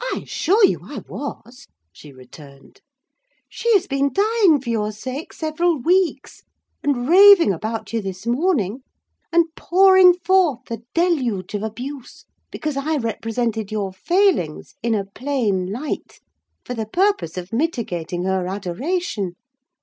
"I 0.00 0.20
assure 0.22 0.64
you 0.64 0.80
I 0.82 1.00
was," 1.06 1.66
she 1.92 2.10
returned. 2.10 2.80
"She 3.50 3.70
has 3.74 3.86
been 3.86 4.10
dying 4.10 4.62
for 4.62 4.70
your 4.70 4.92
sake 4.92 5.34
several 5.34 5.76
weeks, 5.78 6.42
and 6.82 7.06
raving 7.06 7.52
about 7.52 7.92
you 7.92 8.00
this 8.00 8.26
morning, 8.26 8.80
and 9.30 9.54
pouring 9.54 10.14
forth 10.14 10.70
a 10.70 10.78
deluge 10.94 11.52
of 11.52 11.62
abuse, 11.64 12.24
because 12.50 12.78
I 12.78 12.96
represented 12.96 13.70
your 13.70 13.92
failings 13.92 14.74
in 14.82 14.94
a 14.94 15.04
plain 15.04 15.70
light, 15.70 16.20
for 16.64 16.72
the 16.72 16.86
purpose 16.86 17.36
of 17.36 17.52
mitigating 17.52 18.22
her 18.22 18.46
adoration. 18.46 19.34